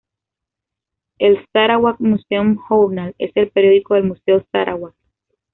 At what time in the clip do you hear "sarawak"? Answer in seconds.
1.53-1.99, 4.51-4.95